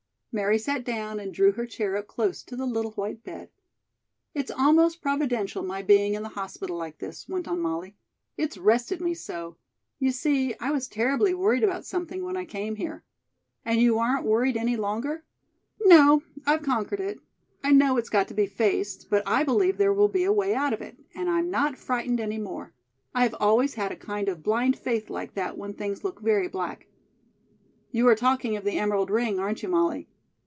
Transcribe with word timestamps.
Mary 0.33 0.57
sat 0.57 0.85
down 0.85 1.19
and 1.19 1.33
drew 1.33 1.51
her 1.51 1.65
chair 1.65 1.97
up 1.97 2.07
close 2.07 2.41
to 2.41 2.55
the 2.55 2.65
little 2.65 2.91
white 2.91 3.21
bed. 3.21 3.49
"It's 4.33 4.49
almost 4.49 5.01
providential 5.01 5.61
my 5.61 5.81
being 5.81 6.13
in 6.13 6.23
the 6.23 6.29
hospital 6.29 6.77
like 6.77 6.99
this," 6.99 7.27
went 7.27 7.49
on 7.49 7.59
Molly, 7.59 7.97
"it's 8.37 8.57
rested 8.57 9.01
me 9.01 9.13
so. 9.13 9.57
You 9.99 10.13
see, 10.13 10.55
I 10.61 10.71
was 10.71 10.87
terribly 10.87 11.33
worried 11.33 11.65
about 11.65 11.85
something 11.85 12.23
when 12.23 12.37
I 12.37 12.45
came 12.45 12.75
here." 12.77 13.03
"And 13.65 13.81
you 13.81 13.99
aren't 13.99 14.25
worried 14.25 14.55
any 14.55 14.77
longer?" 14.77 15.25
"No; 15.81 16.23
I've 16.45 16.63
conquered 16.63 17.01
it. 17.01 17.19
I 17.61 17.73
know 17.73 17.97
it's 17.97 18.07
got 18.09 18.29
to 18.29 18.33
be 18.33 18.45
faced; 18.47 19.09
but 19.09 19.23
I 19.27 19.43
believe 19.43 19.75
there 19.77 19.91
will 19.93 20.07
be 20.07 20.23
a 20.23 20.31
way 20.31 20.55
out 20.55 20.71
of 20.71 20.81
it, 20.81 20.97
and 21.13 21.29
I'm 21.29 21.49
not 21.51 21.77
frightened 21.77 22.21
any 22.21 22.37
more. 22.37 22.71
I 23.13 23.23
have 23.23 23.35
always 23.41 23.73
had 23.73 23.91
a 23.91 23.97
kind 23.97 24.29
of 24.29 24.43
blind 24.43 24.79
faith 24.79 25.09
like 25.09 25.33
that 25.33 25.57
when 25.57 25.73
things 25.73 26.05
look 26.05 26.21
very 26.21 26.47
black." 26.47 26.87
"You 27.91 28.07
are 28.07 28.15
talking 28.15 28.55
of 28.55 28.63
the 28.63 28.79
emerald 28.79 29.09
ring, 29.09 29.37
aren't 29.37 29.61
you, 29.61 29.67
Molly?" 29.67 30.07